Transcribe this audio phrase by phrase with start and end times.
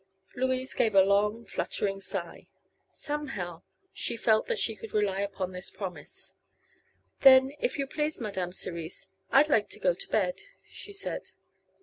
[0.35, 2.47] Louise gave a long, fluttering sigh.
[2.91, 3.61] Somehow,
[3.93, 6.33] she felt that she could rely upon this promise.
[7.19, 11.29] "Then, if you please, Madame Cerise, I'd like to go to bed," she said.